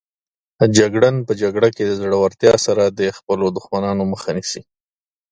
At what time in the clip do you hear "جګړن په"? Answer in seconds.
0.77-1.31